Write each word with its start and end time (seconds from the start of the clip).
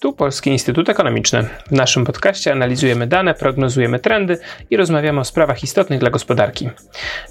Tu 0.00 0.12
Polski 0.12 0.50
Instytut 0.50 0.88
Ekonomiczny. 0.88 1.46
W 1.66 1.72
naszym 1.72 2.04
podcaście 2.04 2.52
analizujemy 2.52 3.06
dane, 3.06 3.34
prognozujemy 3.34 3.98
trendy 3.98 4.38
i 4.70 4.76
rozmawiamy 4.76 5.20
o 5.20 5.24
sprawach 5.24 5.62
istotnych 5.62 6.00
dla 6.00 6.10
gospodarki. 6.10 6.70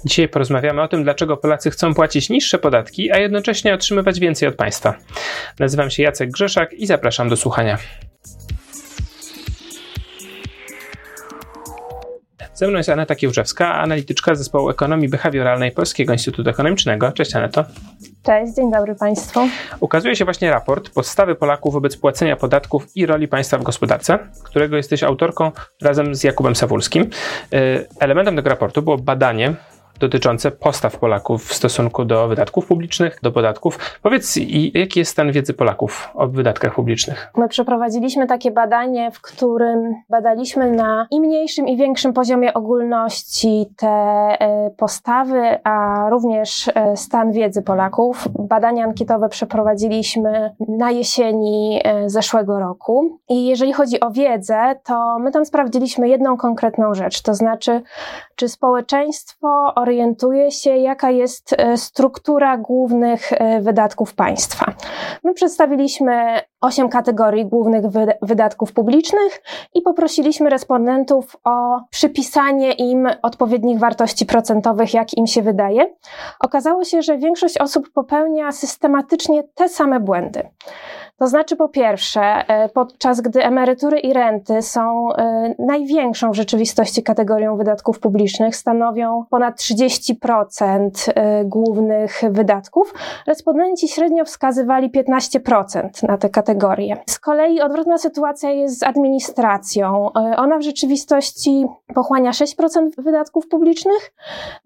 Dzisiaj 0.04 0.28
porozmawiamy 0.28 0.82
o 0.82 0.88
tym, 0.88 1.04
dlaczego 1.04 1.36
Polacy 1.36 1.70
chcą 1.70 1.94
płacić 1.94 2.30
niższe 2.30 2.58
podatki, 2.58 3.12
a 3.12 3.18
jednocześnie 3.18 3.74
otrzymywać 3.74 4.20
więcej 4.20 4.48
od 4.48 4.54
państwa. 4.54 4.94
Nazywam 5.58 5.90
się 5.90 6.02
Jacek 6.02 6.30
Grzeszak 6.30 6.72
i 6.72 6.86
zapraszam 6.86 7.28
do 7.28 7.36
słuchania. 7.36 7.78
Ze 12.60 12.68
mną 12.68 12.78
jest 12.78 12.88
Aneta 12.88 13.14
Kiełżewska, 13.14 13.74
analityczka 13.74 14.34
zespołu 14.34 14.70
ekonomii 14.70 15.08
behawioralnej 15.08 15.72
Polskiego 15.72 16.12
Instytutu 16.12 16.50
Ekonomicznego. 16.50 17.12
Cześć 17.12 17.36
Aneto. 17.36 17.64
Cześć, 18.22 18.54
dzień 18.54 18.70
dobry 18.70 18.94
Państwu. 18.94 19.40
Ukazuje 19.80 20.16
się 20.16 20.24
właśnie 20.24 20.50
raport 20.50 20.90
Podstawy 20.90 21.34
Polaków 21.34 21.74
wobec 21.74 21.96
płacenia 21.96 22.36
podatków 22.36 22.86
i 22.94 23.06
roli 23.06 23.28
państwa 23.28 23.58
w 23.58 23.62
gospodarce, 23.62 24.18
którego 24.44 24.76
jesteś 24.76 25.02
autorką 25.02 25.52
razem 25.82 26.14
z 26.14 26.24
Jakubem 26.24 26.56
Sawulskim. 26.56 27.02
Y, 27.02 27.86
elementem 28.00 28.36
tego 28.36 28.50
raportu 28.50 28.82
było 28.82 28.98
badanie 28.98 29.54
dotyczące 30.00 30.50
postaw 30.50 30.98
Polaków 30.98 31.44
w 31.44 31.54
stosunku 31.54 32.04
do 32.04 32.28
wydatków 32.28 32.66
publicznych, 32.66 33.18
do 33.22 33.32
podatków. 33.32 33.78
Powiedz, 34.02 34.38
jaki 34.74 34.98
jest 34.98 35.12
stan 35.12 35.32
wiedzy 35.32 35.54
Polaków 35.54 36.08
o 36.14 36.28
wydatkach 36.28 36.74
publicznych? 36.74 37.32
My 37.36 37.48
przeprowadziliśmy 37.48 38.26
takie 38.26 38.50
badanie, 38.50 39.10
w 39.10 39.20
którym 39.20 39.94
badaliśmy 40.08 40.70
na 40.70 41.06
i 41.10 41.20
mniejszym, 41.20 41.68
i 41.68 41.76
większym 41.76 42.12
poziomie 42.12 42.54
ogólności 42.54 43.66
te 43.76 43.88
e, 43.88 44.70
postawy, 44.76 45.58
a 45.64 46.06
również 46.10 46.70
e, 46.74 46.96
stan 46.96 47.32
wiedzy 47.32 47.62
Polaków. 47.62 48.28
Badania 48.38 48.84
ankietowe 48.84 49.28
przeprowadziliśmy 49.28 50.54
na 50.68 50.90
jesieni 50.90 51.80
e, 51.84 52.10
zeszłego 52.10 52.58
roku. 52.58 53.18
I 53.28 53.46
jeżeli 53.46 53.72
chodzi 53.72 54.00
o 54.00 54.10
wiedzę, 54.10 54.74
to 54.84 55.18
my 55.18 55.30
tam 55.30 55.44
sprawdziliśmy 55.44 56.08
jedną 56.08 56.36
konkretną 56.36 56.94
rzecz, 56.94 57.22
to 57.22 57.34
znaczy, 57.34 57.82
czy 58.36 58.48
społeczeństwo 58.48 59.74
się, 60.50 60.70
jaka 60.76 61.10
jest 61.10 61.54
e, 61.58 61.76
struktura 61.76 62.56
głównych 62.56 63.32
e, 63.32 63.60
wydatków 63.60 64.14
państwa. 64.14 64.74
My 65.24 65.34
przedstawiliśmy 65.34 66.40
osiem 66.60 66.88
kategorii 66.88 67.46
głównych 67.46 67.84
wydatków 68.22 68.72
publicznych 68.72 69.42
i 69.74 69.82
poprosiliśmy 69.82 70.50
respondentów 70.50 71.36
o 71.44 71.80
przypisanie 71.90 72.72
im 72.72 73.08
odpowiednich 73.22 73.78
wartości 73.78 74.26
procentowych, 74.26 74.94
jak 74.94 75.16
im 75.16 75.26
się 75.26 75.42
wydaje. 75.42 75.94
Okazało 76.40 76.84
się, 76.84 77.02
że 77.02 77.18
większość 77.18 77.58
osób 77.58 77.92
popełnia 77.92 78.52
systematycznie 78.52 79.42
te 79.54 79.68
same 79.68 80.00
błędy. 80.00 80.48
To 81.20 81.26
znaczy, 81.26 81.56
po 81.56 81.68
pierwsze, 81.68 82.20
e, 82.20 82.68
podczas 82.68 83.20
gdy 83.20 83.44
emerytury 83.44 83.98
i 83.98 84.12
renty 84.12 84.62
są 84.62 85.12
e, 85.12 85.54
największą 85.58 86.30
w 86.30 86.34
rzeczywistości 86.34 87.02
kategorią 87.02 87.56
wydatków 87.56 88.00
publicznych, 88.00 88.56
stanowią 88.56 89.24
ponad 89.30 89.56
30% 89.56 90.90
e, 91.14 91.44
głównych 91.44 92.20
wydatków, 92.30 92.94
respondenci 93.26 93.88
średnio 93.88 94.24
wskazywali 94.24 94.90
15% 94.90 96.08
na 96.08 96.18
te 96.18 96.28
kategorie. 96.28 96.96
Z 97.06 97.18
kolei 97.18 97.60
odwrotna 97.60 97.98
sytuacja 97.98 98.50
jest 98.50 98.78
z 98.78 98.82
administracją. 98.82 100.12
Ona 100.36 100.58
w 100.58 100.62
rzeczywistości 100.62 101.66
pochłania 101.94 102.30
6% 102.30 102.88
wydatków 102.98 103.48
publicznych, 103.48 104.12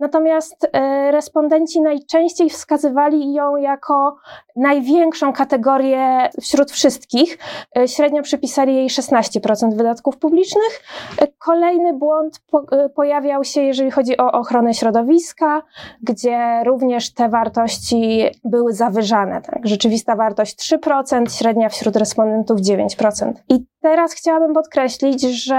natomiast 0.00 0.68
respondenci 1.10 1.80
najczęściej 1.80 2.50
wskazywali 2.50 3.32
ją 3.32 3.56
jako 3.56 4.16
największą 4.56 5.32
kategorię 5.32 6.28
wśród 6.44 6.70
wszystkich. 6.70 7.38
E, 7.76 7.88
średnio 7.88 8.22
przypisali 8.22 8.74
jej 8.74 8.88
16% 8.88 9.76
wydatków 9.76 10.16
publicznych. 10.16 10.82
E, 11.18 11.26
kolejny 11.38 11.92
błąd 11.92 12.40
e, 12.72 12.88
pojawiał 12.88 13.44
się, 13.44 13.62
jeżeli 13.62 13.90
chodzi 13.90 14.16
o 14.16 14.32
ochronę 14.32 14.74
środowiska, 14.74 15.62
gdzie 16.02 16.62
również 16.64 17.14
te 17.14 17.28
wartości 17.28 18.24
były 18.44 18.72
zawyżane. 18.72 19.42
Tak? 19.42 19.66
Rzeczywista 19.66 20.16
wartość 20.16 20.56
3%, 20.56 21.38
średnia 21.38 21.68
wśród 21.68 21.96
respondentów 21.96 22.60
9%. 22.60 23.32
I 23.48 23.64
teraz 23.80 24.12
chciałabym 24.12 24.54
podkreślić, 24.54 25.22
że 25.22 25.54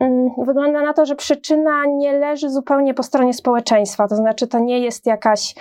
mm, 0.00 0.30
wygląda 0.38 0.82
na 0.82 0.92
to, 0.92 1.06
że 1.06 1.16
przyczyna 1.16 1.84
nie 1.86 2.12
leży 2.12 2.50
zupełnie 2.50 2.94
po 2.94 3.02
stronie 3.02 3.34
społeczeństwa. 3.34 4.08
To 4.08 4.16
znaczy, 4.16 4.46
to 4.46 4.58
nie 4.58 4.78
jest 4.78 5.06
jakaś 5.06 5.54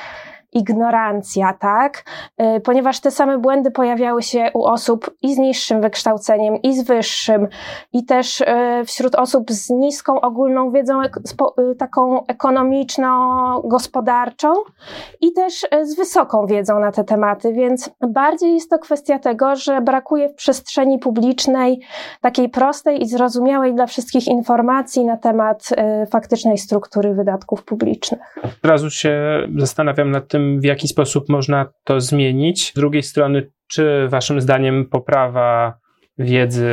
ignorancja, 0.53 1.53
tak? 1.53 2.03
Y, 2.41 2.59
ponieważ 2.59 3.00
te 3.00 3.12
same 3.12 3.38
błędy 3.38 3.72
pojawiały 3.72 4.24
się 4.24 4.52
u 4.53 4.66
osób 4.66 5.12
i 5.22 5.36
z 5.36 5.38
niższym 5.38 5.81
wykształceniem, 5.81 6.62
i 6.62 6.78
z 6.78 6.84
wyższym, 6.84 7.47
i 7.94 8.06
też 8.06 8.41
y, 8.41 8.46
wśród 8.86 9.16
osób 9.16 9.52
z 9.52 9.69
niską 9.69 10.22
ogólną 10.22 10.72
wiedzą 10.72 11.02
y, 11.02 11.09
taką 11.78 12.28
ekonomiczno-gospodarczą, 12.28 14.53
i 15.22 15.34
też 15.34 15.68
z 15.84 15.96
wysoką 15.96 16.46
wiedzą 16.46 16.80
na 16.80 16.92
te 16.92 17.03
tematy, 17.03 17.53
więc 17.53 17.90
bardziej 18.08 18.53
jest 18.53 18.69
to 18.69 18.80
kwestia 18.80 19.19
tego, 19.19 19.56
że 19.56 19.81
brakuje 19.81 20.30
w 20.30 20.34
przestrzeni 20.34 21.00
publicznej 21.00 21.80
takiej 22.22 22.50
prostej 22.50 23.02
i 23.02 23.08
zrozumiałej 23.08 23.74
dla 23.74 23.86
wszystkich 23.86 24.28
informacji 24.28 25.06
na 25.06 25.18
temat 25.18 25.69
faktycznej 26.12 26.58
struktury 26.58 27.13
wydatków 27.13 27.63
publicznych. 27.63 28.22
Od 28.44 28.66
razu 28.66 28.90
się 28.90 29.13
zastanawiam 29.58 30.12
nad 30.12 30.28
tym, 30.28 30.43
w 30.59 30.64
jaki 30.64 30.88
sposób 30.88 31.30
można 31.30 31.66
to 31.84 32.02
zmienić. 32.02 32.72
Z 32.72 32.74
drugiej 32.74 33.04
strony, 33.04 33.52
czy 33.68 34.08
Waszym 34.08 34.42
zdaniem 34.42 34.86
poprawa 34.86 35.78
wiedzy 36.18 36.70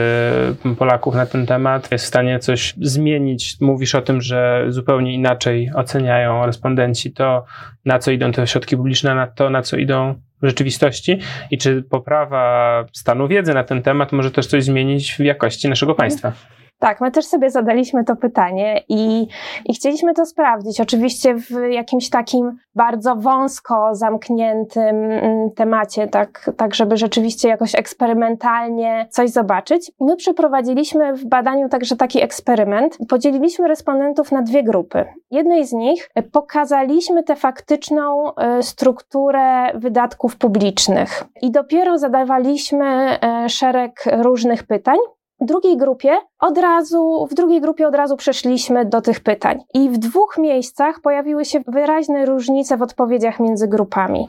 Polaków 0.79 1.15
na 1.15 1.27
ten 1.27 1.47
temat 1.47 1.93
jest 1.93 2.05
w 2.05 2.09
stanie 2.09 2.39
coś 2.39 2.75
zmienić? 2.81 3.57
Mówisz 3.61 3.95
o 3.95 4.03
tym, 4.03 4.21
że 4.21 4.67
zupełnie 4.69 5.15
inaczej 5.15 5.71
oceniają 5.75 6.47
respondenci 6.47 7.13
to, 7.13 7.45
na 7.85 7.99
co 7.99 8.11
idą 8.11 8.33
te 8.33 8.47
środki 8.47 8.77
publiczne, 8.77 9.15
na 9.15 9.27
to, 9.27 9.51
na 9.51 9.63
co 9.63 9.77
idą 9.77 10.15
w 10.43 10.47
rzeczywistości 10.47 11.19
i 11.51 11.59
czy 11.59 11.83
poprawa 11.83 12.85
stanu 12.93 13.29
wiedzy 13.29 13.55
na 13.55 13.65
ten 13.65 13.83
temat 13.83 14.13
może 14.13 14.31
też 14.31 14.47
coś 14.47 14.65
zmienić 14.65 15.15
w 15.15 15.19
jakości 15.19 15.69
naszego 15.69 15.95
państwa? 15.95 16.33
Tak, 16.81 17.01
my 17.01 17.11
też 17.11 17.27
sobie 17.27 17.51
zadaliśmy 17.51 18.05
to 18.05 18.17
pytanie 18.17 18.83
i, 18.89 19.29
i 19.67 19.75
chcieliśmy 19.75 20.15
to 20.15 20.27
sprawdzić. 20.27 20.81
Oczywiście 20.81 21.35
w 21.35 21.51
jakimś 21.71 22.11
takim 22.11 22.59
bardzo 22.75 23.17
wąsko 23.17 23.95
zamkniętym 23.95 24.97
mm, 24.97 25.51
temacie, 25.51 26.09
tak, 26.09 26.51
tak 26.57 26.75
żeby 26.75 26.97
rzeczywiście 26.97 27.49
jakoś 27.49 27.75
eksperymentalnie 27.75 29.07
coś 29.11 29.31
zobaczyć. 29.31 29.93
My 30.01 30.17
przeprowadziliśmy 30.17 31.15
w 31.15 31.27
badaniu 31.27 31.69
także 31.69 31.97
taki 31.97 32.23
eksperyment. 32.23 32.99
Podzieliliśmy 33.09 33.69
respondentów 33.69 34.33
na 34.33 34.43
dwie 34.43 34.63
grupy. 34.63 35.05
Jednej 35.31 35.67
z 35.67 35.73
nich 35.73 36.11
pokazaliśmy 36.33 37.23
tę 37.23 37.37
faktyczną 37.37 38.35
e, 38.35 38.63
strukturę 38.63 39.73
wydatków 39.75 40.37
publicznych 40.37 41.25
i 41.43 41.51
dopiero 41.51 41.99
zadawaliśmy 41.99 42.87
e, 42.87 43.49
szereg 43.49 44.05
różnych 44.23 44.63
pytań 44.63 44.97
drugiej 45.41 45.77
grupie 45.77 46.11
od 46.41 46.59
razu, 46.59 47.29
w 47.31 47.35
drugiej 47.35 47.61
grupie 47.61 47.89
od 47.89 47.95
razu 47.95 48.17
przeszliśmy 48.17 48.85
do 48.85 49.01
tych 49.01 49.21
pytań. 49.21 49.61
I 49.75 49.89
w 49.89 49.99
dwóch 49.99 50.39
miejscach 50.39 51.01
pojawiły 51.01 51.45
się 51.45 51.61
wyraźne 51.67 52.27
różnice 52.27 52.77
w 52.77 52.83
odpowiedziach 52.83 53.41
między 53.41 53.69
grupami. 53.69 54.29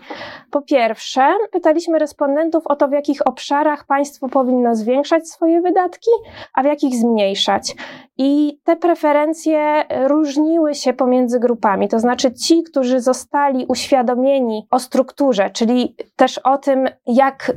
Po 0.51 0.61
pierwsze, 0.61 1.33
pytaliśmy 1.51 1.99
respondentów 1.99 2.67
o 2.67 2.75
to, 2.75 2.87
w 2.87 2.91
jakich 2.91 3.27
obszarach 3.27 3.85
państwo 3.85 4.29
powinno 4.29 4.75
zwiększać 4.75 5.29
swoje 5.29 5.61
wydatki, 5.61 6.11
a 6.53 6.63
w 6.63 6.65
jakich 6.65 6.95
zmniejszać. 6.95 7.75
I 8.17 8.59
te 8.63 8.75
preferencje 8.75 9.83
różniły 10.07 10.75
się 10.75 10.93
pomiędzy 10.93 11.39
grupami. 11.39 11.87
To 11.87 11.99
znaczy 11.99 12.33
ci, 12.33 12.63
którzy 12.63 12.99
zostali 12.99 13.65
uświadomieni 13.67 14.67
o 14.71 14.79
strukturze, 14.79 15.49
czyli 15.49 15.95
też 16.15 16.37
o 16.37 16.57
tym, 16.57 16.89
jak 17.07 17.51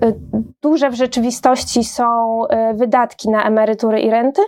duże 0.62 0.91
w 0.91 0.94
rzeczywistości 0.94 1.84
są 1.84 2.04
e, 2.47 2.75
wydatki 2.75 3.31
na 3.31 3.45
emerytury 3.45 4.00
i 4.00 4.10
renty, 4.10 4.42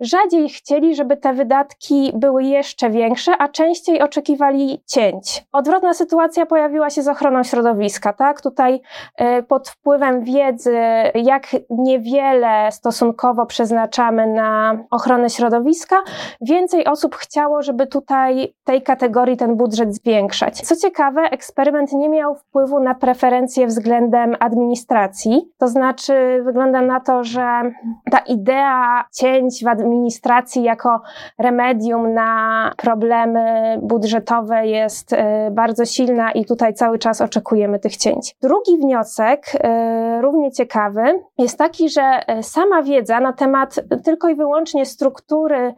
rzadziej 0.00 0.48
chcieli, 0.48 0.94
żeby 0.94 1.16
te 1.16 1.32
wydatki 1.32 2.12
były 2.14 2.44
jeszcze 2.44 2.90
większe, 2.90 3.32
a 3.38 3.48
częściej 3.48 4.02
oczekiwali 4.02 4.82
cięć. 4.86 5.44
Odwrotna 5.52 5.94
sytuacja 5.94 6.46
pojawiła 6.46 6.90
się 6.90 7.02
z 7.02 7.08
ochroną 7.08 7.42
środowiska, 7.42 8.12
tak? 8.12 8.40
Tutaj 8.40 8.80
e, 9.16 9.42
pod 9.42 9.68
wpływem 9.68 10.24
wiedzy, 10.24 10.78
jak 11.14 11.46
niewiele 11.70 12.72
stosunkowo 12.72 13.46
przeznaczamy 13.46 14.26
na 14.26 14.78
ochronę 14.90 15.30
środowiska, 15.30 15.96
więcej 16.40 16.86
osób 16.86 17.14
chciało, 17.14 17.62
żeby 17.62 17.86
tutaj 17.86 18.54
tej 18.64 18.82
kategorii 18.82 19.36
ten 19.36 19.56
budżet 19.56 19.94
zwiększać. 19.94 20.60
Co 20.60 20.76
ciekawe, 20.76 21.20
eksperyment 21.20 21.92
nie 21.92 22.08
miał 22.08 22.34
wpływu 22.34 22.80
na 22.80 22.94
preferencje 22.94 23.66
względem 23.66 24.36
administracji, 24.40 25.50
to 25.58 25.68
znaczy 25.68 26.42
wygląda 26.44 26.82
na 26.82 27.00
to, 27.00 27.24
że 27.24 27.72
ta 28.10 28.18
idea 28.18 29.04
cięć 29.12 29.29
cięć 29.30 29.64
w 29.64 29.68
administracji 29.68 30.62
jako 30.62 31.00
remedium 31.38 32.14
na 32.14 32.72
problemy 32.76 33.78
budżetowe 33.82 34.66
jest 34.66 35.12
e, 35.12 35.50
bardzo 35.50 35.84
silna 35.84 36.32
i 36.32 36.44
tutaj 36.44 36.74
cały 36.74 36.98
czas 36.98 37.20
oczekujemy 37.20 37.78
tych 37.78 37.96
cięć. 37.96 38.36
Drugi 38.42 38.76
wniosek, 38.78 39.46
e, 39.60 40.20
równie 40.22 40.52
ciekawy, 40.52 41.02
jest 41.38 41.58
taki, 41.58 41.88
że 41.88 42.02
e, 42.02 42.42
sama 42.42 42.82
wiedza 42.82 43.20
na 43.20 43.32
temat 43.32 43.80
tylko 44.04 44.28
i 44.28 44.34
wyłącznie 44.34 44.86
struktury 44.86 45.74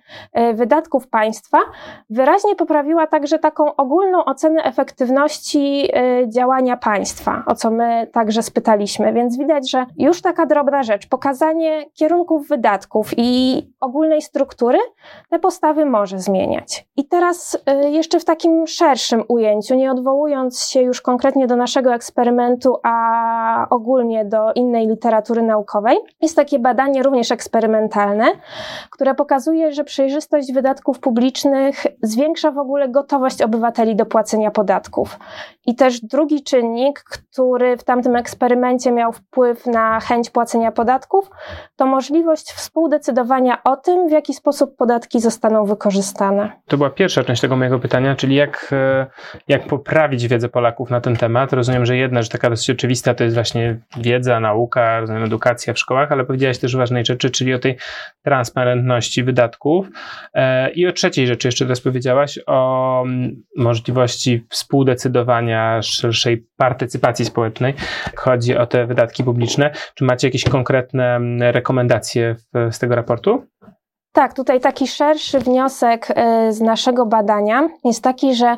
wydatków 0.54 1.08
państwa 1.08 1.58
wyraźnie 2.10 2.56
poprawiła 2.56 3.06
także 3.06 3.38
taką 3.38 3.76
ogólną 3.76 4.24
ocenę 4.24 4.62
efektywności 4.62 5.88
działania 6.28 6.76
państwa, 6.76 7.42
o 7.46 7.54
co 7.54 7.70
my 7.70 8.06
także 8.12 8.42
spytaliśmy. 8.42 9.12
Więc 9.12 9.38
widać, 9.38 9.70
że 9.70 9.86
już 9.96 10.22
taka 10.22 10.46
drobna 10.46 10.82
rzecz, 10.82 11.08
pokazanie 11.08 11.84
kierunków 11.94 12.48
wydatków 12.48 13.10
i 13.16 13.41
ogólnej 13.80 14.22
struktury, 14.22 14.78
te 15.30 15.38
postawy 15.38 15.86
może 15.86 16.18
zmieniać. 16.18 16.86
I 16.96 17.08
teraz 17.08 17.58
jeszcze 17.90 18.20
w 18.20 18.24
takim 18.24 18.66
szerszym 18.66 19.24
ujęciu, 19.28 19.74
nie 19.74 19.90
odwołując 19.90 20.64
się 20.64 20.82
już 20.82 21.00
konkretnie 21.00 21.46
do 21.46 21.56
naszego 21.56 21.94
eksperymentu, 21.94 22.76
a 22.82 23.66
ogólnie 23.70 24.24
do 24.24 24.52
innej 24.52 24.86
literatury 24.86 25.42
naukowej, 25.42 25.98
jest 26.20 26.36
takie 26.36 26.58
badanie 26.58 27.02
również 27.02 27.30
eksperymentalne, 27.30 28.24
które 28.90 29.14
pokazuje, 29.14 29.72
że 29.72 29.84
przejrzystość 29.84 30.52
wydatków 30.52 31.00
publicznych 31.00 31.86
zwiększa 32.02 32.50
w 32.50 32.58
ogóle 32.58 32.88
gotowość 32.88 33.42
obywateli 33.42 33.96
do 33.96 34.06
płacenia 34.06 34.50
podatków. 34.50 35.18
I 35.66 35.74
też 35.74 36.00
drugi 36.00 36.42
czynnik, 36.42 37.04
który 37.04 37.76
w 37.76 37.84
tamtym 37.84 38.16
eksperymencie 38.16 38.92
miał 38.92 39.12
wpływ 39.12 39.66
na 39.66 40.00
chęć 40.00 40.30
płacenia 40.30 40.72
podatków, 40.72 41.30
to 41.76 41.86
możliwość 41.86 42.52
współdecydowania 42.52 43.31
o 43.64 43.76
tym, 43.76 44.08
w 44.08 44.12
jaki 44.12 44.34
sposób 44.34 44.76
podatki 44.76 45.20
zostaną 45.20 45.64
wykorzystane. 45.64 46.52
To 46.66 46.76
była 46.76 46.90
pierwsza 46.90 47.24
część 47.24 47.40
tego 47.40 47.56
mojego 47.56 47.78
pytania, 47.78 48.16
czyli 48.16 48.34
jak, 48.34 48.68
e, 48.72 49.06
jak 49.48 49.66
poprawić 49.66 50.28
wiedzę 50.28 50.48
Polaków 50.48 50.90
na 50.90 51.00
ten 51.00 51.16
temat. 51.16 51.52
Rozumiem, 51.52 51.86
że 51.86 51.96
jedna 51.96 52.22
rzecz 52.22 52.32
taka 52.32 52.50
dosyć 52.50 52.70
oczywista 52.70 53.14
to 53.14 53.24
jest 53.24 53.36
właśnie 53.36 53.80
wiedza, 53.96 54.40
nauka, 54.40 55.00
rozumiem, 55.00 55.24
edukacja 55.24 55.74
w 55.74 55.78
szkołach, 55.78 56.12
ale 56.12 56.24
powiedziałaś 56.24 56.58
też 56.58 56.76
ważnej 56.76 57.04
rzeczy, 57.04 57.30
czyli 57.30 57.54
o 57.54 57.58
tej 57.58 57.76
transparentności 58.22 59.24
wydatków. 59.24 59.86
E, 60.34 60.70
I 60.70 60.86
o 60.86 60.92
trzeciej 60.92 61.26
rzeczy 61.26 61.48
jeszcze 61.48 61.64
teraz 61.64 61.80
powiedziałaś, 61.80 62.38
o 62.46 63.02
mm, 63.02 63.42
możliwości 63.56 64.46
współdecydowania, 64.48 65.82
szerszej 65.82 66.46
partycypacji 66.56 67.24
społecznej. 67.24 67.74
Chodzi 68.16 68.56
o 68.56 68.66
te 68.66 68.86
wydatki 68.86 69.24
publiczne. 69.24 69.70
Czy 69.94 70.04
macie 70.04 70.26
jakieś 70.26 70.44
konkretne 70.44 71.16
mm, 71.16 71.42
rekomendacje 71.42 72.36
z 72.70 72.78
tego 72.78 72.94
raportu? 72.94 73.21
Tak, 74.12 74.34
tutaj 74.34 74.60
taki 74.60 74.86
szerszy 74.86 75.38
wniosek 75.38 76.06
e, 76.10 76.52
z 76.52 76.60
naszego 76.60 77.06
badania 77.06 77.68
jest 77.84 78.02
taki, 78.04 78.34
że 78.34 78.56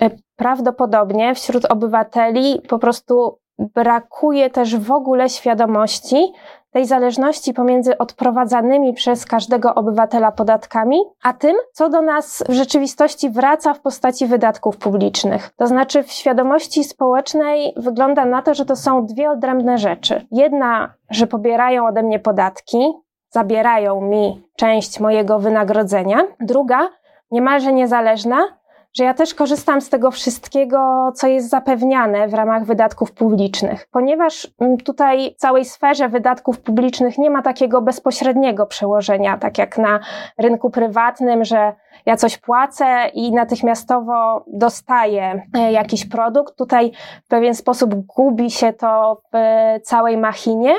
e, 0.00 0.10
prawdopodobnie 0.36 1.34
wśród 1.34 1.64
obywateli 1.64 2.60
po 2.68 2.78
prostu 2.78 3.38
brakuje 3.58 4.50
też 4.50 4.76
w 4.76 4.92
ogóle 4.92 5.28
świadomości 5.28 6.32
tej 6.70 6.86
zależności 6.86 7.54
pomiędzy 7.54 7.98
odprowadzanymi 7.98 8.94
przez 8.94 9.24
każdego 9.24 9.74
obywatela 9.74 10.32
podatkami, 10.32 11.00
a 11.22 11.32
tym, 11.32 11.56
co 11.72 11.88
do 11.88 12.02
nas 12.02 12.44
w 12.48 12.52
rzeczywistości 12.52 13.30
wraca 13.30 13.74
w 13.74 13.80
postaci 13.80 14.26
wydatków 14.26 14.76
publicznych. 14.76 15.50
To 15.56 15.66
znaczy, 15.66 16.02
w 16.02 16.12
świadomości 16.12 16.84
społecznej 16.84 17.72
wygląda 17.76 18.24
na 18.24 18.42
to, 18.42 18.54
że 18.54 18.64
to 18.64 18.76
są 18.76 19.06
dwie 19.06 19.30
odrębne 19.30 19.78
rzeczy. 19.78 20.26
Jedna, 20.30 20.94
że 21.10 21.26
pobierają 21.26 21.86
ode 21.86 22.02
mnie 22.02 22.18
podatki, 22.18 22.92
zabierają 23.30 24.00
mi 24.00 24.42
część 24.56 25.00
mojego 25.00 25.38
wynagrodzenia. 25.38 26.18
Druga, 26.40 26.88
niemalże 27.30 27.72
niezależna, 27.72 28.60
że 28.92 29.04
ja 29.04 29.14
też 29.14 29.34
korzystam 29.34 29.80
z 29.80 29.90
tego 29.90 30.10
wszystkiego, 30.10 31.12
co 31.14 31.26
jest 31.26 31.48
zapewniane 31.48 32.28
w 32.28 32.34
ramach 32.34 32.64
wydatków 32.64 33.12
publicznych. 33.12 33.88
Ponieważ 33.90 34.48
mm, 34.60 34.76
tutaj 34.76 35.34
w 35.34 35.36
całej 35.36 35.64
sferze 35.64 36.08
wydatków 36.08 36.60
publicznych 36.60 37.18
nie 37.18 37.30
ma 37.30 37.42
takiego 37.42 37.82
bezpośredniego 37.82 38.66
przełożenia, 38.66 39.38
tak 39.38 39.58
jak 39.58 39.78
na 39.78 40.00
rynku 40.38 40.70
prywatnym, 40.70 41.44
że 41.44 41.72
ja 42.06 42.16
coś 42.16 42.38
płacę 42.38 43.10
i 43.14 43.32
natychmiastowo 43.32 44.44
dostaję 44.46 45.42
e, 45.54 45.72
jakiś 45.72 46.08
produkt. 46.08 46.56
Tutaj 46.56 46.92
w 47.24 47.28
pewien 47.28 47.54
sposób 47.54 47.94
gubi 47.94 48.50
się 48.50 48.72
to 48.72 49.22
w 49.32 49.36
całej 49.82 50.16
machinie 50.16 50.74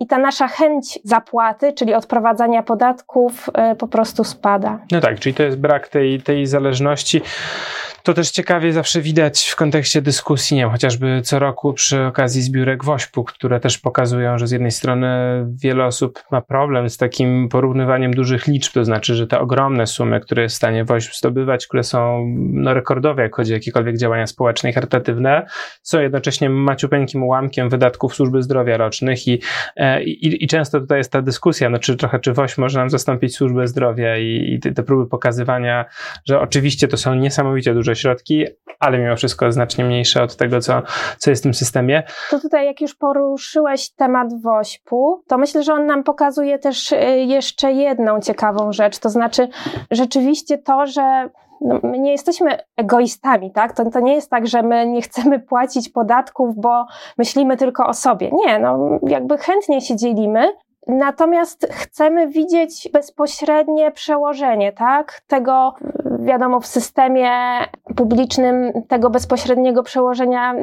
i 0.00 0.06
ta 0.06 0.18
nasza 0.18 0.48
chęć 0.48 0.98
zapłaty, 1.04 1.72
czyli 1.72 1.94
odprowadzania 1.94 2.62
podatków, 2.62 3.50
e, 3.54 3.76
po 3.76 3.88
prostu 3.88 4.24
spada. 4.24 4.78
No 4.92 5.00
tak, 5.00 5.20
czyli 5.20 5.34
to 5.34 5.42
jest 5.42 5.58
brak 5.58 5.88
tej, 5.88 6.22
tej 6.22 6.46
zależności. 6.46 7.20
To 8.08 8.14
też 8.14 8.30
ciekawie 8.30 8.72
zawsze 8.72 9.00
widać 9.00 9.48
w 9.48 9.56
kontekście 9.56 10.02
dyskusji, 10.02 10.56
nie 10.56 10.62
wiem, 10.62 10.70
chociażby 10.70 11.20
co 11.24 11.38
roku 11.38 11.72
przy 11.72 12.04
okazji 12.04 12.42
zbiórek 12.42 12.84
WOŚP-u, 12.84 13.24
które 13.24 13.60
też 13.60 13.78
pokazują, 13.78 14.38
że 14.38 14.46
z 14.46 14.50
jednej 14.50 14.70
strony 14.70 15.08
wiele 15.62 15.84
osób 15.84 16.22
ma 16.30 16.40
problem 16.40 16.90
z 16.90 16.96
takim 16.96 17.48
porównywaniem 17.48 18.14
dużych 18.14 18.46
liczb, 18.46 18.72
to 18.72 18.84
znaczy, 18.84 19.14
że 19.14 19.26
te 19.26 19.40
ogromne 19.40 19.86
sumy, 19.86 20.20
które 20.20 20.42
jest 20.42 20.54
w 20.54 20.56
stanie 20.56 20.84
WOŚP 20.84 21.14
zdobywać, 21.14 21.66
które 21.66 21.82
są 21.82 22.26
no, 22.36 22.74
rekordowe, 22.74 23.22
jak 23.22 23.36
chodzi 23.36 23.52
o 23.52 23.54
jakiekolwiek 23.54 23.98
działania 23.98 24.26
społeczne 24.26 24.70
i 24.70 24.72
charytatywne, 24.72 25.46
są 25.82 26.00
jednocześnie 26.00 26.50
maciupeńkim 26.50 27.22
ułamkiem 27.22 27.68
wydatków 27.68 28.14
służby 28.14 28.42
zdrowia 28.42 28.76
rocznych 28.76 29.28
i, 29.28 29.40
e, 29.76 30.02
i, 30.02 30.44
i 30.44 30.46
często 30.46 30.80
tutaj 30.80 30.98
jest 30.98 31.12
ta 31.12 31.22
dyskusja, 31.22 31.70
no 31.70 31.78
czy 31.78 31.96
trochę, 31.96 32.18
czy 32.18 32.32
WOŚP 32.32 32.58
może 32.58 32.78
nam 32.78 32.90
zastąpić 32.90 33.36
służbę 33.36 33.66
zdrowia 33.66 34.18
i, 34.18 34.54
i 34.54 34.60
te, 34.60 34.72
te 34.72 34.82
próby 34.82 35.06
pokazywania, 35.06 35.84
że 36.24 36.40
oczywiście 36.40 36.88
to 36.88 36.96
są 36.96 37.14
niesamowicie 37.14 37.74
duże 37.74 37.97
środki, 37.98 38.44
ale 38.80 38.98
mimo 38.98 39.16
wszystko 39.16 39.52
znacznie 39.52 39.84
mniejsze 39.84 40.22
od 40.22 40.36
tego, 40.36 40.60
co, 40.60 40.82
co 41.18 41.30
jest 41.30 41.42
w 41.42 41.46
tym 41.46 41.54
systemie. 41.54 42.02
To 42.30 42.40
tutaj, 42.40 42.66
jak 42.66 42.80
już 42.80 42.94
poruszyłeś 42.94 43.90
temat 43.90 44.42
WOŚP-u, 44.42 45.22
to 45.28 45.38
myślę, 45.38 45.62
że 45.62 45.72
on 45.74 45.86
nam 45.86 46.04
pokazuje 46.04 46.58
też 46.58 46.92
y, 46.92 46.96
jeszcze 47.26 47.72
jedną 47.72 48.20
ciekawą 48.20 48.72
rzecz. 48.72 48.98
To 48.98 49.10
znaczy, 49.10 49.48
rzeczywiście 49.90 50.58
to, 50.58 50.86
że 50.86 51.28
no, 51.60 51.80
my 51.82 51.98
nie 51.98 52.12
jesteśmy 52.12 52.58
egoistami, 52.76 53.52
tak? 53.52 53.72
To, 53.72 53.90
to 53.90 54.00
nie 54.00 54.14
jest 54.14 54.30
tak, 54.30 54.46
że 54.46 54.62
my 54.62 54.86
nie 54.86 55.02
chcemy 55.02 55.38
płacić 55.40 55.88
podatków, 55.88 56.56
bo 56.56 56.86
myślimy 57.18 57.56
tylko 57.56 57.86
o 57.86 57.94
sobie. 57.94 58.30
Nie, 58.32 58.58
no 58.58 58.98
jakby 59.02 59.38
chętnie 59.38 59.80
się 59.80 59.96
dzielimy, 59.96 60.52
Natomiast 60.88 61.66
chcemy 61.70 62.28
widzieć 62.28 62.88
bezpośrednie 62.92 63.90
przełożenie, 63.90 64.72
tak? 64.72 65.20
Tego, 65.26 65.74
wiadomo, 66.20 66.60
w 66.60 66.66
systemie 66.66 67.30
publicznym 67.98 68.72
tego 68.88 69.10
bezpośredniego 69.10 69.82
przełożenia 69.82 70.54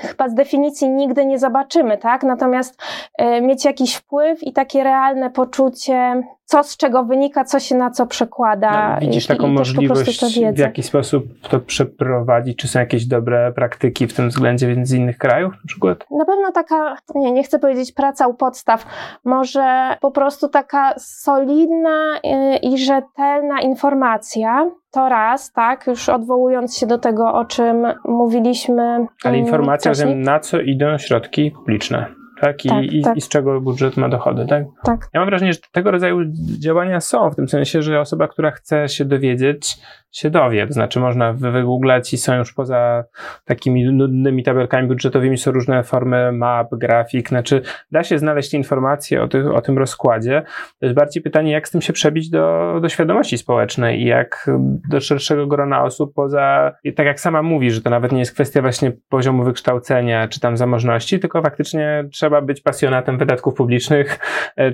chyba 0.00 0.28
z 0.28 0.34
definicji 0.34 0.88
nigdy 0.88 1.26
nie 1.26 1.38
zobaczymy, 1.38 1.98
tak? 1.98 2.22
Natomiast 2.22 2.82
y, 3.22 3.40
mieć 3.40 3.64
jakiś 3.64 3.94
wpływ 3.94 4.42
i 4.42 4.52
takie 4.52 4.84
realne 4.84 5.30
poczucie 5.30 6.22
co 6.52 6.62
z 6.62 6.76
czego 6.76 7.04
wynika, 7.04 7.44
co 7.44 7.60
się 7.60 7.74
na 7.74 7.90
co 7.90 8.06
przekłada. 8.06 8.94
No, 8.94 9.06
widzisz 9.06 9.26
taką 9.26 9.46
i 9.46 9.52
możliwość, 9.52 10.24
w 10.54 10.58
jaki 10.58 10.82
sposób 10.82 11.24
to 11.50 11.60
przeprowadzić? 11.60 12.58
Czy 12.58 12.68
są 12.68 12.78
jakieś 12.78 13.06
dobre 13.06 13.52
praktyki 13.52 14.06
w 14.06 14.14
tym 14.14 14.28
względzie 14.28 14.76
z 14.82 14.92
innych 14.92 15.18
krajów 15.18 15.52
na 15.54 15.66
przykład? 15.66 16.06
Na 16.10 16.24
pewno 16.24 16.52
taka, 16.52 16.96
nie, 17.14 17.32
nie 17.32 17.42
chcę 17.42 17.58
powiedzieć 17.58 17.92
praca 17.92 18.26
u 18.26 18.34
podstaw, 18.34 18.86
może 19.24 19.96
po 20.00 20.10
prostu 20.10 20.48
taka 20.48 20.94
solidna 20.98 22.16
y, 22.16 22.56
i 22.56 22.78
rzetelna 22.78 23.60
informacja, 23.60 24.70
to 24.92 25.08
raz, 25.08 25.52
tak, 25.52 25.86
już 25.86 26.08
odwołując 26.08 26.78
się 26.78 26.86
do 26.86 26.98
tego, 26.98 27.32
o 27.32 27.44
czym 27.44 27.86
mówiliśmy. 28.04 28.82
Ale 29.24 29.34
mm, 29.34 29.40
informacja 29.40 29.81
tym, 29.82 30.22
na 30.22 30.40
co 30.40 30.60
idą 30.60 30.98
środki 30.98 31.50
publiczne 31.50 32.06
tak? 32.42 32.64
I, 32.64 32.68
tak, 32.68 32.84
i, 32.84 33.02
tak. 33.02 33.16
i 33.16 33.20
z 33.20 33.28
czego 33.28 33.60
budżet 33.60 33.96
ma 33.96 34.08
dochody, 34.08 34.46
tak? 34.46 34.64
Tak. 34.84 35.08
Ja 35.14 35.20
mam 35.20 35.28
wrażenie, 35.28 35.52
że 35.52 35.58
tego 35.72 35.90
rodzaju 35.90 36.18
działania 36.58 37.00
są, 37.00 37.30
w 37.30 37.36
tym 37.36 37.48
sensie, 37.48 37.82
że 37.82 38.00
osoba, 38.00 38.28
która 38.28 38.50
chce 38.50 38.88
się 38.88 39.04
dowiedzieć, 39.04 39.76
się 40.12 40.30
dowie. 40.30 40.66
To 40.66 40.72
znaczy 40.72 41.00
można 41.00 41.32
wygooglać 41.32 42.12
i 42.12 42.18
są 42.18 42.38
już 42.38 42.52
poza 42.52 43.04
takimi 43.44 43.84
nudnymi 43.84 44.42
tabelkami 44.42 44.88
budżetowymi, 44.88 45.38
są 45.38 45.50
różne 45.50 45.82
formy 45.82 46.32
map, 46.32 46.74
grafik, 46.74 47.28
znaczy 47.28 47.62
da 47.92 48.04
się 48.04 48.18
znaleźć 48.18 48.54
informacje 48.54 49.22
o, 49.22 49.28
tych, 49.28 49.54
o 49.54 49.60
tym 49.60 49.78
rozkładzie. 49.78 50.42
To 50.78 50.86
jest 50.86 50.96
bardziej 50.96 51.22
pytanie, 51.22 51.52
jak 51.52 51.68
z 51.68 51.70
tym 51.70 51.80
się 51.80 51.92
przebić 51.92 52.30
do, 52.30 52.78
do 52.82 52.88
świadomości 52.88 53.38
społecznej 53.38 54.02
i 54.02 54.04
jak 54.04 54.50
do 54.90 55.00
szerszego 55.00 55.46
grona 55.46 55.84
osób 55.84 56.14
poza, 56.14 56.72
tak 56.96 57.06
jak 57.06 57.20
sama 57.20 57.42
mówi, 57.42 57.70
że 57.70 57.80
to 57.80 57.90
nawet 57.90 58.12
nie 58.12 58.18
jest 58.18 58.32
kwestia 58.32 58.62
właśnie 58.62 58.92
poziomu 59.08 59.44
wykształcenia 59.44 60.28
czy 60.28 60.40
tam 60.40 60.56
zamożności, 60.56 61.20
tylko 61.20 61.42
faktycznie 61.42 62.08
trzeba 62.12 62.42
być 62.42 62.60
pasjonatem 62.60 63.18
wydatków 63.18 63.54
publicznych 63.54 64.18
e, 64.56 64.72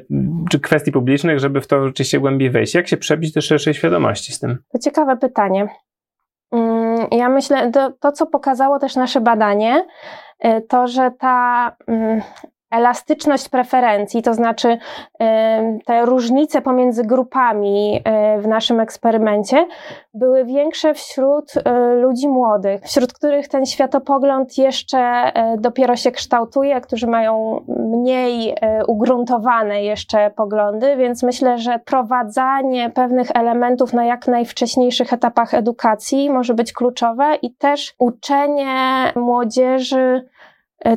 czy 0.51 0.61
kwestii 0.61 0.93
publicznych, 0.93 1.39
żeby 1.39 1.61
w 1.61 1.67
to 1.67 1.87
rzeczywiście 1.87 2.21
głębiej 2.21 2.51
wejść. 2.51 2.75
Jak 2.75 2.89
się 2.89 2.97
przebić 2.97 3.33
do 3.33 3.41
szerszej 3.41 3.75
świadomości 3.75 4.33
z 4.33 4.41
tym? 4.41 4.59
To 4.73 4.79
ciekawe 4.79 5.17
pytanie 5.17 5.28
pytanie. 5.29 5.69
Mm, 6.53 7.07
ja 7.11 7.29
myślę, 7.29 7.71
to, 7.71 7.93
to 7.93 8.13
co 8.13 8.27
pokazało 8.27 8.79
też 8.79 8.97
nasze 8.97 9.21
badanie, 9.21 9.87
y, 10.45 10.61
to, 10.69 10.87
że 10.87 11.11
ta 11.11 11.77
mm, 11.87 12.23
elastyczność 12.71 13.49
preferencji, 13.49 14.23
to 14.23 14.35
znaczy 14.35 14.79
te 15.87 16.05
różnice 16.05 16.63
pomiędzy 16.63 17.05
grupami 17.05 18.03
w 18.39 18.47
naszym 18.47 18.81
eksperymencie 18.81 19.67
były 20.15 20.45
większe 20.45 20.95
wśród 20.95 21.53
ludzi 22.03 22.29
młodych, 22.29 22.83
wśród 22.83 23.13
których 23.13 23.49
ten 23.49 23.67
światopogląd 23.67 24.59
jeszcze 24.59 25.33
dopiero 25.59 25.97
się 25.97 26.11
kształtuje, 26.11 26.81
którzy 26.81 27.07
mają 27.07 27.65
mniej 27.69 28.55
ugruntowane 28.89 29.83
jeszcze 29.83 30.31
poglądy, 30.31 30.97
więc 30.97 31.23
myślę, 31.23 31.59
że 31.59 31.79
prowadzanie 31.79 32.91
pewnych 32.91 33.31
elementów 33.35 33.93
na 33.93 34.05
jak 34.05 34.29
najwcześniejszych 34.29 35.13
etapach 35.13 35.55
edukacji 35.55 36.31
może 36.31 36.55
być 36.55 36.73
kluczowe 36.73 37.35
i 37.43 37.55
też 37.55 37.95
uczenie 37.99 39.13
młodzieży 39.17 39.99
E, 39.99 40.23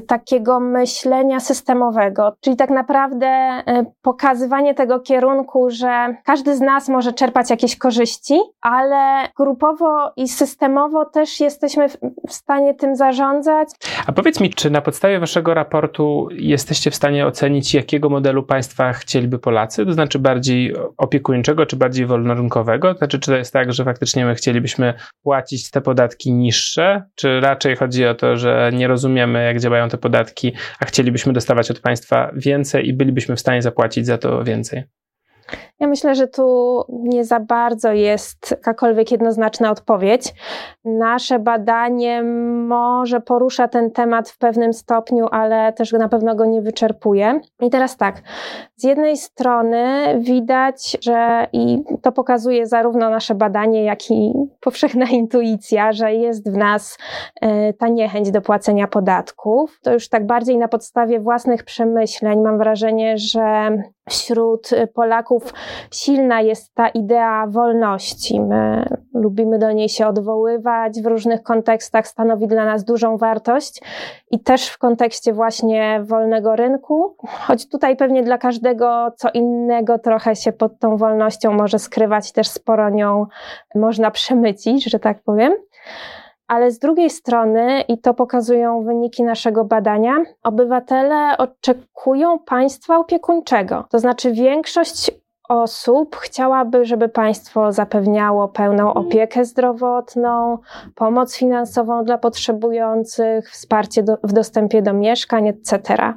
takiego 0.08 0.60
myślenia 0.60 1.40
systemowego, 1.40 2.36
czyli 2.42 2.56
tak 2.56 2.70
naprawdę 2.70 3.28
e, 3.28 3.86
pokazywanie 4.02 4.74
tego 4.74 5.00
kierunku, 5.00 5.70
że 5.70 6.16
każdy 6.24 6.56
z 6.56 6.62
nas 6.62 6.90
może 6.90 7.14
czerpać 7.14 7.50
jakieś 7.50 7.76
korzyści, 7.76 8.40
ale 8.62 9.28
grupowo 9.38 10.12
i 10.16 10.28
systemowo 10.28 11.06
też 11.06 11.40
jesteśmy 11.40 11.88
w 12.28 12.34
stanie 12.34 12.74
tym 12.74 12.96
zarządzać. 12.96 13.70
A 14.08 14.12
powiedz 14.12 14.40
mi, 14.40 14.50
czy 14.50 14.70
na 14.70 14.82
podstawie 14.82 15.20
waszego 15.20 15.54
raportu 15.54 16.28
jesteście 16.32 16.92
w 16.92 16.96
stanie 16.96 17.28
ocenić, 17.28 17.74
jakiego 17.74 18.10
modelu 18.10 18.44
państwa 18.44 18.94
chcieliby 18.94 19.40
Polacy? 19.40 19.86
To 19.86 19.94
znaczy 19.94 20.20
bardziej 20.20 20.76
opiekuńczego, 20.98 21.66
czy 21.66 21.76
bardziej 21.76 22.06
wolnorynkowego? 22.06 22.94
To 22.94 22.98
znaczy, 22.98 23.20
czy 23.20 23.32
to 23.32 23.38
jest 23.38 23.54
tak, 23.54 23.74
że 23.74 23.84
faktycznie 23.84 24.26
my 24.26 24.36
chcielibyśmy 24.36 24.94
płacić 25.24 25.72
te 25.72 25.82
podatki 25.82 26.34
niższe, 26.34 27.04
czy 27.16 27.40
raczej 27.40 27.76
chodzi 27.76 28.06
o 28.06 28.16
to, 28.16 28.38
że 28.38 28.72
nie 28.74 28.88
rozumiemy, 28.88 29.44
jak 29.44 29.60
działa 29.60 29.71
działają 29.72 29.90
te 29.90 29.98
podatki, 29.98 30.54
a 30.80 30.86
chcielibyśmy 30.86 31.34
dostawać 31.34 31.72
od 31.72 31.80
państwa 31.80 32.32
więcej 32.36 32.88
i 32.88 32.94
bylibyśmy 32.94 33.36
w 33.36 33.40
stanie 33.40 33.62
zapłacić 33.62 34.06
za 34.06 34.18
to 34.18 34.44
więcej? 34.44 34.84
Ja 35.80 35.88
myślę, 35.88 36.16
że 36.16 36.28
tu 36.28 36.82
nie 36.90 37.26
za 37.26 37.40
bardzo 37.40 37.92
jest 37.92 38.52
jakakolwiek 38.52 39.12
jednoznaczna 39.12 39.72
odpowiedź. 39.72 40.34
Nasze 40.86 41.40
badanie 41.40 42.24
może 42.68 43.22
porusza 43.22 43.68
ten 43.68 43.92
temat 43.92 44.30
w 44.30 44.38
pewnym 44.38 44.74
stopniu, 44.74 45.28
ale 45.32 45.74
też 45.74 45.92
na 45.92 46.10
pewno 46.10 46.36
go 46.36 46.46
nie 46.46 46.62
wyczerpuje. 46.62 47.40
I 47.62 47.70
teraz 47.70 47.98
tak, 47.98 48.22
z 48.76 48.84
jednej 48.84 49.18
strony 49.18 50.16
widać, 50.20 50.98
że 51.02 51.48
i 51.54 51.84
to 52.02 52.12
pokazuje 52.12 52.66
zarówno 52.66 53.10
nasze 53.10 53.36
badanie, 53.36 53.84
jak 53.84 54.12
i 54.12 54.34
powszechna 54.60 55.06
intuicja, 55.06 55.92
że 55.92 56.14
jest 56.14 56.52
w 56.52 56.58
nas 56.58 56.98
e, 57.42 57.74
ta 57.74 57.88
niechęć 57.88 58.32
do 58.32 58.42
płacenia 58.42 58.88
podatków. 58.88 59.80
To 59.84 59.94
już 59.94 60.10
tak 60.10 60.26
bardziej 60.26 60.58
na 60.58 60.68
podstawie 60.68 61.20
własnych 61.20 61.64
przemyśleń 61.64 62.42
mam 62.42 62.58
wrażenie, 62.58 63.18
że 63.18 63.72
wśród 64.12 64.70
Polaków 64.94 65.53
silna 65.91 66.41
jest 66.41 66.75
ta 66.75 66.88
idea 66.88 67.48
wolności. 67.48 68.41
My 68.41 68.86
lubimy 69.13 69.60
do 69.60 69.72
niej 69.72 69.89
się 69.89 70.08
odwoływać 70.08 71.01
w 71.01 71.06
różnych 71.06 71.44
kontekstach, 71.44 72.08
stanowi 72.08 72.48
dla 72.48 72.65
nas 72.65 72.84
dużą 72.84 73.18
wartość 73.18 73.82
i 74.32 74.39
też 74.39 74.68
w 74.68 74.77
kontekście 74.77 75.34
właśnie 75.34 76.03
wolnego 76.03 76.56
rynku, 76.56 77.15
choć 77.27 77.70
tutaj 77.70 77.96
pewnie 77.96 78.24
dla 78.24 78.38
każdego 78.38 79.12
co 79.18 79.30
innego 79.30 80.00
trochę 80.00 80.36
się 80.36 80.51
pod 80.51 80.80
tą 80.80 80.98
wolnością 80.98 81.53
może 81.53 81.80
skrywać, 81.80 82.32
też 82.32 82.48
sporo 82.48 82.89
nią 82.89 83.25
można 83.75 84.12
przemycić, 84.12 84.91
że 84.91 85.00
tak 85.00 85.24
powiem. 85.24 85.53
Ale 86.51 86.72
z 86.72 86.79
drugiej 86.79 87.10
strony, 87.10 87.81
i 87.81 87.98
to 87.98 88.13
pokazują 88.13 88.84
wyniki 88.84 89.24
naszego 89.24 89.65
badania, 89.65 90.17
obywatele 90.43 91.38
oczekują 91.38 92.39
państwa 92.39 92.98
opiekuńczego. 92.98 93.86
To 93.89 94.00
znaczy, 94.00 94.31
większość 94.31 95.12
osób 95.51 96.15
chciałaby, 96.15 96.86
żeby 96.86 97.10
państwo 97.10 97.72
zapewniało 97.72 98.48
pełną 98.48 98.93
opiekę 98.93 99.46
zdrowotną, 99.46 100.58
pomoc 100.96 101.38
finansową 101.38 102.03
dla 102.05 102.17
potrzebujących, 102.17 103.50
wsparcie 103.50 104.03
do, 104.03 104.17
w 104.24 104.34
dostępie 104.34 104.81
do 104.81 104.93
mieszkań, 104.93 105.48
etc. 105.48 106.13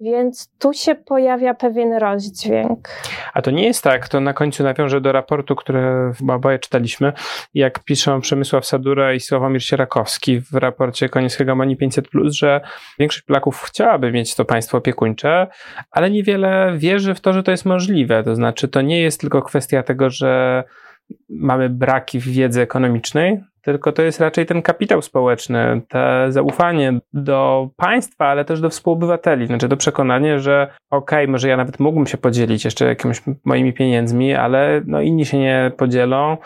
Więc 0.00 0.50
tu 0.58 0.72
się 0.72 0.94
pojawia 0.94 1.54
pewien 1.54 1.92
rozdźwięk. 1.92 2.88
A 3.34 3.42
to 3.42 3.50
nie 3.50 3.64
jest 3.64 3.84
tak, 3.84 4.08
to 4.08 4.20
na 4.20 4.32
końcu 4.32 4.62
nawiążę 4.62 5.00
do 5.00 5.12
raportu, 5.12 5.56
który 5.56 6.12
oboje 6.28 6.58
czytaliśmy, 6.58 7.12
jak 7.54 7.78
piszą 7.78 8.20
Przemysław 8.20 8.66
Sadura 8.66 9.12
i 9.12 9.20
Sławomir 9.20 9.64
Sierakowski 9.64 10.40
w 10.40 10.54
raporcie 10.54 11.08
Konieckiego 11.08 11.54
Mani 11.54 11.76
500+, 11.76 12.02
że 12.30 12.60
większość 12.98 13.22
Polaków 13.22 13.62
chciałaby 13.62 14.12
mieć 14.12 14.34
to 14.34 14.44
państwo 14.44 14.78
opiekuńcze, 14.78 15.46
ale 15.90 16.10
niewiele 16.10 16.72
wierzy 16.76 17.14
w 17.14 17.20
to, 17.20 17.32
że 17.32 17.42
to 17.42 17.50
jest 17.50 17.64
możliwe. 17.64 18.24
To 18.24 18.34
znaczy, 18.34 18.65
to 18.68 18.82
nie 18.82 19.02
jest 19.02 19.20
tylko 19.20 19.42
kwestia 19.42 19.82
tego, 19.82 20.10
że 20.10 20.64
mamy 21.28 21.68
braki 21.68 22.20
w 22.20 22.28
wiedzy 22.28 22.60
ekonomicznej, 22.60 23.40
tylko 23.62 23.92
to 23.92 24.02
jest 24.02 24.20
raczej 24.20 24.46
ten 24.46 24.62
kapitał 24.62 25.02
społeczny, 25.02 25.82
te 25.88 26.26
zaufanie 26.28 26.98
do 27.12 27.68
państwa, 27.76 28.26
ale 28.26 28.44
też 28.44 28.60
do 28.60 28.70
współobywateli, 28.70 29.46
znaczy 29.46 29.68
to 29.68 29.76
przekonanie, 29.76 30.40
że 30.40 30.70
okej, 30.90 31.24
okay, 31.24 31.32
może 31.32 31.48
ja 31.48 31.56
nawet 31.56 31.80
mógłbym 31.80 32.06
się 32.06 32.18
podzielić 32.18 32.64
jeszcze 32.64 32.84
jakimiś 32.86 33.22
moimi 33.44 33.72
pieniędzmi, 33.72 34.34
ale 34.34 34.82
no 34.86 35.00
inni 35.00 35.26
się 35.26 35.38
nie 35.38 35.72
podzielą, 35.76 36.36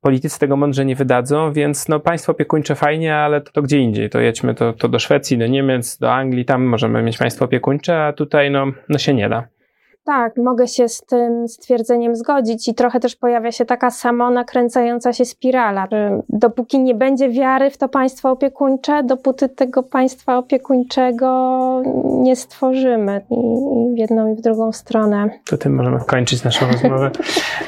politycy 0.00 0.38
tego 0.38 0.56
mądrze 0.56 0.84
nie 0.84 0.96
wydadzą, 0.96 1.52
więc 1.52 1.88
no 1.88 2.00
państwo 2.00 2.32
opiekuńcze 2.32 2.74
fajnie, 2.74 3.16
ale 3.16 3.40
to, 3.40 3.52
to 3.52 3.62
gdzie 3.62 3.78
indziej, 3.78 4.10
to 4.10 4.20
jedźmy 4.20 4.54
to, 4.54 4.72
to 4.72 4.88
do 4.88 4.98
Szwecji, 4.98 5.38
do 5.38 5.46
Niemiec, 5.46 5.98
do 5.98 6.12
Anglii, 6.12 6.44
tam 6.44 6.64
możemy 6.64 7.02
mieć 7.02 7.18
państwo 7.18 7.44
opiekuńcze, 7.44 8.04
a 8.04 8.12
tutaj 8.12 8.50
no, 8.50 8.66
no 8.88 8.98
się 8.98 9.14
nie 9.14 9.28
da. 9.28 9.59
Tak, 10.04 10.36
mogę 10.36 10.68
się 10.68 10.88
z 10.88 11.00
tym 11.00 11.48
stwierdzeniem 11.48 12.16
zgodzić 12.16 12.68
i 12.68 12.74
trochę 12.74 13.00
też 13.00 13.16
pojawia 13.16 13.52
się 13.52 13.64
taka 13.64 13.90
nakręcająca 14.30 15.12
się 15.12 15.24
spirala. 15.24 15.88
Dopóki 16.28 16.80
nie 16.80 16.94
będzie 16.94 17.28
wiary 17.28 17.70
w 17.70 17.78
to 17.78 17.88
państwo 17.88 18.30
opiekuńcze, 18.30 19.02
dopóty 19.02 19.48
tego 19.48 19.82
państwa 19.82 20.38
opiekuńczego 20.38 21.82
nie 22.04 22.36
stworzymy 22.36 23.20
i 23.30 23.94
w 23.94 23.98
jedną 23.98 24.32
i 24.32 24.36
w 24.36 24.40
drugą 24.40 24.72
stronę. 24.72 25.30
To 25.50 25.58
tym 25.58 25.74
możemy 25.74 26.00
kończyć 26.06 26.44
naszą 26.44 26.66
rozmowę. 26.72 27.10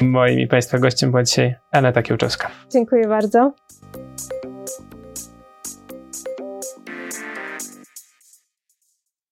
Moim 0.01 0.39
i 0.39 0.47
Państwa 0.47 0.79
gościem 0.79 1.11
była 1.11 1.23
dzisiaj 1.23 1.55
Aneta 1.71 2.01
Kiełczewska. 2.01 2.47
Dziękuję 2.71 3.07
bardzo. 3.07 3.51